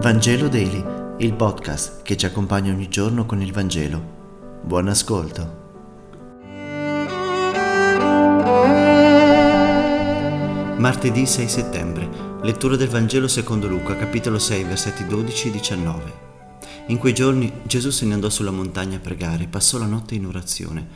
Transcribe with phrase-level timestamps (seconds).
[0.00, 0.84] Vangelo Daily,
[1.18, 4.60] il podcast che ci accompagna ogni giorno con il Vangelo.
[4.62, 5.66] Buon ascolto.
[10.78, 12.08] Martedì 6 settembre,
[12.42, 16.12] lettura del Vangelo secondo Luca, capitolo 6, versetti 12 e 19.
[16.86, 20.14] In quei giorni Gesù se ne andò sulla montagna a pregare e passò la notte
[20.14, 20.86] in orazione.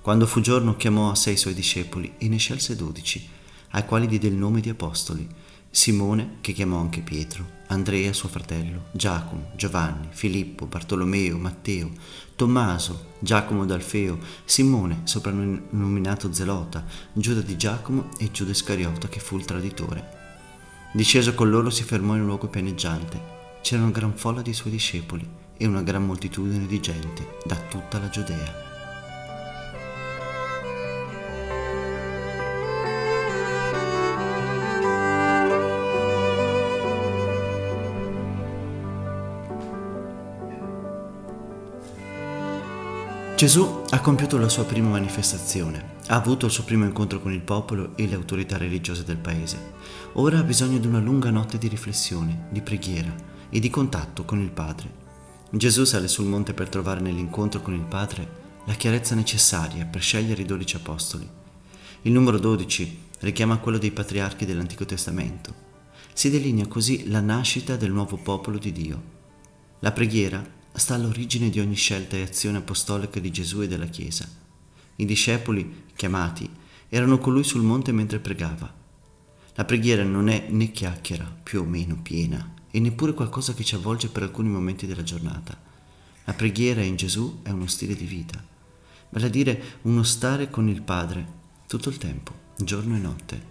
[0.00, 3.28] Quando fu giorno chiamò a sei suoi discepoli e ne scelse dodici,
[3.70, 5.28] ai quali diede il nome di apostoli
[5.74, 11.90] Simone, che chiamò anche Pietro, Andrea suo fratello, Giacomo, Giovanni, Filippo, Bartolomeo, Matteo,
[12.36, 16.84] Tommaso, Giacomo d'Alfeo, Simone, soprannominato Zelota,
[17.14, 20.20] Giuda di Giacomo e Giuda Iscariota che fu il traditore.
[20.92, 23.20] Disceso con loro si fermò in un luogo pianeggiante.
[23.62, 25.26] C'era una gran folla di suoi discepoli
[25.56, 28.71] e una gran moltitudine di gente da tutta la Giudea.
[43.42, 47.40] Gesù ha compiuto la sua prima manifestazione, ha avuto il suo primo incontro con il
[47.40, 49.72] popolo e le autorità religiose del paese.
[50.12, 53.12] Ora ha bisogno di una lunga notte di riflessione, di preghiera
[53.50, 54.88] e di contatto con il Padre.
[55.50, 60.42] Gesù sale sul monte per trovare nell'incontro con il Padre la chiarezza necessaria per scegliere
[60.42, 61.28] i dodici apostoli.
[62.02, 65.52] Il numero 12 richiama quello dei patriarchi dell'Antico Testamento.
[66.12, 69.02] Si delinea così la nascita del nuovo popolo di Dio.
[69.80, 74.28] La preghiera sta all'origine di ogni scelta e azione apostolica di Gesù e della Chiesa.
[74.96, 76.48] I discepoli, chiamati,
[76.88, 78.72] erano con lui sul monte mentre pregava.
[79.54, 83.74] La preghiera non è né chiacchiera, più o meno piena, e neppure qualcosa che ci
[83.74, 85.60] avvolge per alcuni momenti della giornata.
[86.24, 88.42] La preghiera in Gesù è uno stile di vita,
[89.10, 93.50] vale a dire uno stare con il Padre tutto il tempo, giorno e notte.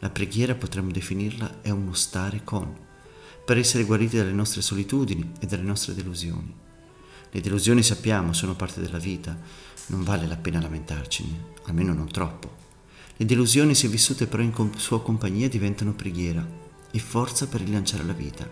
[0.00, 2.72] La preghiera potremmo definirla è uno stare con
[3.44, 6.52] per essere guariti dalle nostre solitudini e dalle nostre delusioni.
[7.30, 9.36] Le delusioni sappiamo sono parte della vita,
[9.86, 12.62] non vale la pena lamentarcene, almeno non troppo.
[13.16, 16.46] Le delusioni, se vissute però in sua compagnia, diventano preghiera
[16.90, 18.48] e forza per rilanciare la vita.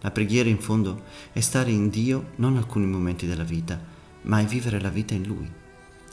[0.00, 3.80] La preghiera, in fondo, è stare in Dio non alcuni momenti della vita,
[4.22, 5.48] ma è vivere la vita in Lui.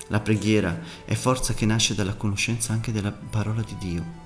[0.10, 4.26] La preghiera è forza che nasce dalla conoscenza anche della parola di Dio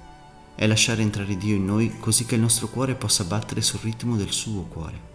[0.61, 4.15] è lasciare entrare Dio in noi così che il nostro cuore possa battere sul ritmo
[4.15, 5.09] del suo cuore.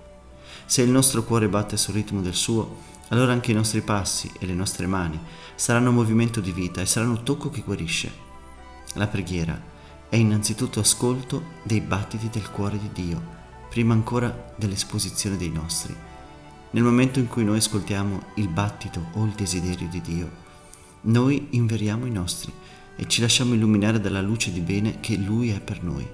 [0.64, 2.78] Se il nostro cuore batte sul ritmo del suo,
[3.10, 5.16] allora anche i nostri passi e le nostre mani
[5.54, 8.10] saranno movimento di vita e saranno tocco che guarisce.
[8.94, 9.56] La preghiera
[10.08, 13.22] è innanzitutto ascolto dei battiti del cuore di Dio,
[13.70, 15.94] prima ancora dell'esposizione dei nostri.
[16.70, 20.44] Nel momento in cui noi ascoltiamo il battito o il desiderio di Dio,
[21.02, 22.52] noi inveriamo i nostri
[22.96, 26.06] e ci lasciamo illuminare dalla luce di bene che Lui è per noi.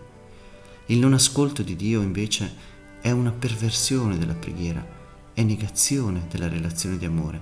[0.86, 2.70] Il non ascolto di Dio invece
[3.00, 4.84] è una perversione della preghiera,
[5.32, 7.40] è negazione della relazione di amore,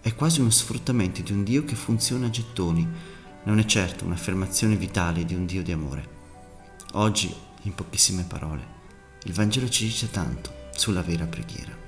[0.00, 2.86] è quasi uno sfruttamento di un Dio che funziona a gettoni,
[3.44, 6.08] non è certo un'affermazione vitale di un Dio di amore.
[6.92, 7.32] Oggi,
[7.62, 8.74] in pochissime parole,
[9.24, 11.84] il Vangelo ci dice tanto sulla vera preghiera.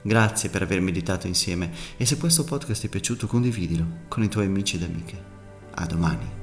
[0.00, 4.28] Grazie per aver meditato insieme e se questo podcast ti è piaciuto condividilo con i
[4.28, 5.37] tuoi amici ed amiche.
[5.80, 6.37] A domani.